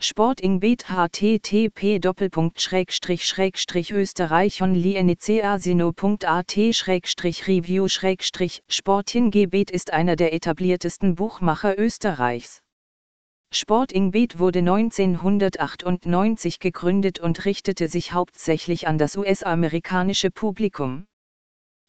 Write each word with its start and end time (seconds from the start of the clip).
Sportingbet 0.00 0.88
http 0.88 1.98
österreichonlieneceasino.at 3.90 6.56
review 7.48 7.88
Sportingebet 8.68 9.72
ist 9.72 9.92
einer 9.92 10.14
der 10.14 10.32
etabliertesten 10.32 11.16
Buchmacher 11.16 11.76
Österreichs. 11.76 12.62
Sportingbet 13.52 14.38
wurde 14.38 14.60
1998 14.60 16.60
gegründet 16.60 17.18
und 17.18 17.44
richtete 17.44 17.88
sich 17.88 18.12
hauptsächlich 18.12 18.86
an 18.86 18.98
das 18.98 19.16
US-amerikanische 19.16 20.30
Publikum. 20.30 21.06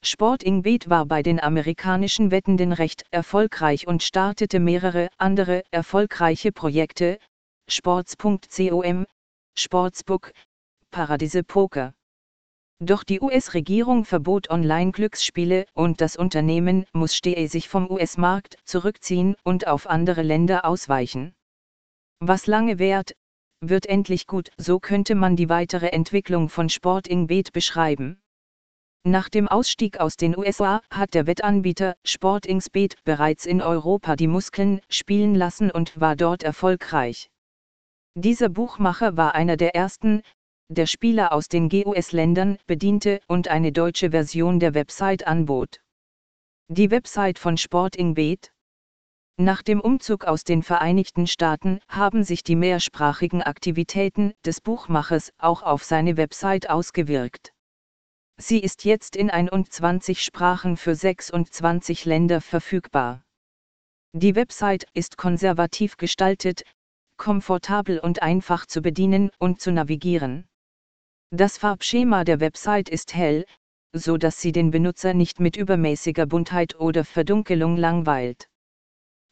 Sportingbet 0.02 0.89
war 0.89 1.05
bei 1.05 1.21
den 1.21 1.39
amerikanischen 1.39 2.32
Wettenden 2.32 2.73
recht 2.73 3.04
erfolgreich 3.12 3.86
und 3.86 4.02
startete 4.02 4.60
mehrere 4.60 5.10
andere 5.18 5.62
erfolgreiche 5.70 6.52
Projekte, 6.52 7.20
Sports.com, 7.70 9.05
Sportsbook, 9.55 10.34
Paradiese 10.89 11.44
Poker. 11.44 11.94
Doch 12.80 13.03
die 13.03 13.21
US-Regierung 13.21 14.05
verbot 14.05 14.49
Online-Glücksspiele 14.49 15.67
und 15.73 16.02
das 16.02 16.16
Unternehmen 16.16 16.88
musste 16.94 17.47
sich 17.47 17.70
vom 17.70 17.91
US-Markt 17.91 18.58
zurückziehen 18.63 19.35
und 19.44 19.67
auf 19.67 19.88
andere 19.88 20.23
Länder 20.23 20.66
ausweichen. 20.66 21.35
Was 22.20 22.47
lange 22.47 22.80
währt, 22.80 23.13
wird 23.61 23.86
endlich 23.86 24.25
gut, 24.25 24.49
so 24.58 24.80
könnte 24.80 25.13
man 25.13 25.36
die 25.36 25.49
weitere 25.49 25.89
Entwicklung 25.89 26.49
von 26.49 26.70
Sporting 26.70 27.27
Bet 27.27 27.53
beschreiben. 27.53 28.20
Nach 29.03 29.30
dem 29.30 29.47
Ausstieg 29.47 29.99
aus 29.99 30.17
den 30.17 30.36
USA 30.38 30.81
hat 30.89 31.13
der 31.13 31.27
Wettanbieter 31.27 31.95
Sportingsbet 32.03 32.95
bereits 33.03 33.45
in 33.45 33.61
Europa 33.61 34.16
die 34.16 34.27
Muskeln 34.27 34.81
spielen 34.89 35.36
lassen 35.36 35.70
und 35.70 35.99
war 35.99 36.16
dort 36.16 36.44
erfolgreich. 36.44 37.30
Dieser 38.22 38.50
Buchmacher 38.50 39.16
war 39.16 39.34
einer 39.34 39.55
der 39.55 39.76
ersten, 39.76 40.23
der 40.68 40.88
Spieler 40.88 41.32
aus 41.32 41.48
den 41.48 41.70
GUS-Ländern 41.70 42.58
bediente 42.67 43.22
und 43.28 43.48
eine 43.48 43.72
deutsche 43.72 44.11
Version 44.11 44.59
der 44.59 44.73
Website 44.73 45.26
anbot. 45.26 45.80
Die 46.67 46.92
Website 46.92 47.39
von 47.39 47.56
Sporting 47.56 48.16
Bet. 48.16 48.52
Nach 49.38 49.61
dem 49.61 49.80
Umzug 49.80 50.26
aus 50.26 50.44
den 50.44 50.64
Vereinigten 50.64 51.28
Staaten 51.28 51.80
haben 51.88 52.26
sich 52.26 52.44
die 52.44 52.58
mehrsprachigen 52.58 53.42
Aktivitäten 53.42 54.33
des 54.45 54.59
Buchmachers 54.59 55.31
auch 55.38 55.64
auf 55.64 55.86
seine 55.86 56.17
Website 56.17 56.70
ausgewirkt. 56.70 57.54
Sie 58.36 58.59
ist 58.59 58.83
jetzt 58.83 59.16
in 59.16 59.30
21 59.30 60.22
Sprachen 60.22 60.76
für 60.76 60.94
26 60.94 62.04
Länder 62.04 62.42
verfügbar. 62.42 63.23
Die 64.11 64.36
Website 64.36 64.88
ist 64.94 65.16
konservativ 65.16 65.95
gestaltet, 65.95 66.66
komfortabel 67.20 68.00
und 68.00 68.23
einfach 68.23 68.66
zu 68.66 68.81
bedienen 68.81 69.30
und 69.38 69.62
zu 69.62 69.72
navigieren. 69.72 70.48
Das 71.30 71.59
Farbschema 71.59 72.23
der 72.23 72.39
Website 72.39 72.89
ist 72.89 73.14
hell, 73.14 73.45
so 73.94 74.17
dass 74.17 74.42
sie 74.42 74.52
den 74.52 74.72
Benutzer 74.72 75.14
nicht 75.14 75.39
mit 75.39 75.56
übermäßiger 75.56 76.26
Buntheit 76.26 76.80
oder 76.80 77.06
Verdunkelung 77.06 77.78
langweilt. 77.78 78.50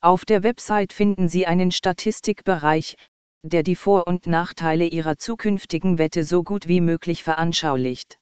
Auf 0.01 0.25
der 0.25 0.43
Website 0.43 0.93
finden 0.93 1.27
Sie 1.27 1.47
einen 1.47 1.71
Statistikbereich, 1.71 2.97
der 3.43 3.63
die 3.63 3.75
Vor- 3.75 4.05
und 4.05 4.27
Nachteile 4.27 4.85
Ihrer 4.85 5.17
zukünftigen 5.17 5.97
Wette 5.97 6.23
so 6.23 6.43
gut 6.43 6.67
wie 6.67 6.81
möglich 6.81 7.23
veranschaulicht. 7.23 8.19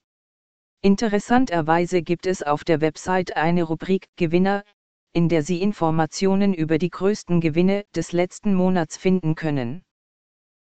Interessanterweise 0.82 2.02
gibt 2.02 2.28
es 2.28 2.44
auf 2.44 2.64
der 2.64 2.80
Website 2.80 3.36
eine 3.36 3.64
Rubrik 3.64 4.08
Gewinner, 4.16 4.64
in 5.16 5.30
der 5.30 5.44
Sie 5.44 5.62
Informationen 5.62 6.54
über 6.54 6.78
die 6.78 6.90
größten 6.90 7.40
Gewinne 7.40 7.86
des 7.96 8.12
letzten 8.12 8.54
Monats 8.54 8.98
finden 8.98 9.36
können. 9.36 9.82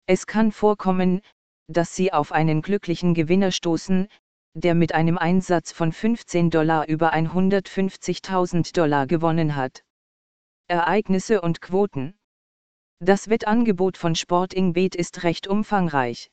Es 0.05 0.27
kann 0.27 0.53
vorkommen, 0.53 1.23
dass 1.69 1.97
Sie 1.97 2.13
auf 2.13 2.33
einen 2.33 2.61
glücklichen 2.61 3.15
Gewinner 3.15 3.51
stoßen, 3.51 4.09
der 4.53 4.75
mit 4.75 4.95
einem 4.95 5.17
Einsatz 5.17 5.73
von 5.73 5.91
15 5.91 6.51
Dollar 6.51 6.87
über 6.87 7.15
150.000 7.15 8.75
Dollar 8.75 9.07
gewonnen 9.07 9.57
hat. 9.57 9.85
Ereignisse 10.69 11.41
und 11.41 11.63
Quoten. 11.63 12.15
Das 12.99 13.31
Wettangebot 13.31 13.97
von 13.97 14.15
Sporting 14.15 14.75
Bet 14.75 14.95
ist 14.95 15.23
recht 15.23 15.47
umfangreich. 15.47 16.31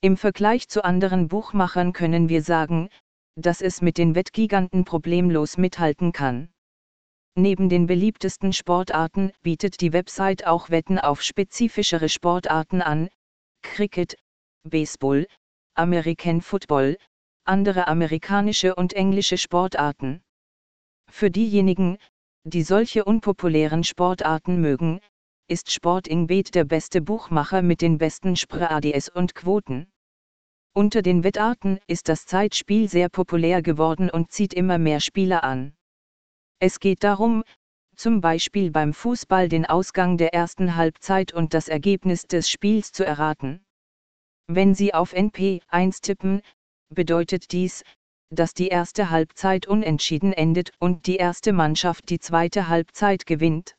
Im 0.00 0.16
Vergleich 0.16 0.68
zu 0.68 0.82
anderen 0.84 1.28
Buchmachern 1.28 1.92
können 1.92 2.30
wir 2.30 2.40
sagen, 2.40 2.88
dass 3.34 3.60
es 3.60 3.82
mit 3.82 3.98
den 3.98 4.14
Wettgiganten 4.14 4.86
problemlos 4.86 5.58
mithalten 5.58 6.12
kann. 6.12 6.48
Neben 7.38 7.68
den 7.68 7.86
beliebtesten 7.86 8.54
Sportarten 8.54 9.30
bietet 9.42 9.82
die 9.82 9.92
Website 9.92 10.46
auch 10.46 10.70
Wetten 10.70 10.98
auf 10.98 11.20
spezifischere 11.20 12.08
Sportarten 12.08 12.80
an, 12.80 13.10
Cricket, 13.60 14.16
Baseball, 14.62 15.26
American 15.74 16.40
Football, 16.40 16.96
andere 17.44 17.88
amerikanische 17.88 18.74
und 18.74 18.94
englische 18.94 19.36
Sportarten. 19.36 20.22
Für 21.10 21.30
diejenigen, 21.30 21.98
die 22.44 22.62
solche 22.62 23.04
unpopulären 23.04 23.84
Sportarten 23.84 24.62
mögen, 24.62 25.00
ist 25.46 25.70
Sporting 25.70 26.26
Bet 26.26 26.54
der 26.54 26.64
beste 26.64 27.02
Buchmacher 27.02 27.60
mit 27.60 27.82
den 27.82 27.98
besten 27.98 28.36
Spr-ADS 28.36 29.10
und 29.10 29.34
Quoten. 29.34 29.92
Unter 30.72 31.02
den 31.02 31.22
Wettarten 31.22 31.80
ist 31.86 32.08
das 32.08 32.24
Zeitspiel 32.24 32.88
sehr 32.88 33.10
populär 33.10 33.60
geworden 33.60 34.08
und 34.08 34.32
zieht 34.32 34.54
immer 34.54 34.78
mehr 34.78 35.00
Spieler 35.00 35.44
an. 35.44 35.76
Es 36.58 36.80
geht 36.80 37.04
darum, 37.04 37.44
zum 37.96 38.20
Beispiel 38.20 38.70
beim 38.70 38.94
Fußball 38.94 39.48
den 39.48 39.66
Ausgang 39.66 40.16
der 40.16 40.32
ersten 40.32 40.76
Halbzeit 40.76 41.32
und 41.32 41.52
das 41.52 41.68
Ergebnis 41.68 42.26
des 42.26 42.48
Spiels 42.48 42.92
zu 42.92 43.04
erraten. 43.04 43.64
Wenn 44.46 44.74
Sie 44.74 44.94
auf 44.94 45.12
NP 45.12 45.60
1 45.68 46.00
tippen, 46.00 46.40
bedeutet 46.88 47.52
dies, 47.52 47.82
dass 48.30 48.54
die 48.54 48.68
erste 48.68 49.10
Halbzeit 49.10 49.66
unentschieden 49.66 50.32
endet 50.32 50.72
und 50.78 51.06
die 51.06 51.16
erste 51.16 51.52
Mannschaft 51.52 52.08
die 52.10 52.20
zweite 52.20 52.68
Halbzeit 52.68 53.26
gewinnt. 53.26 53.76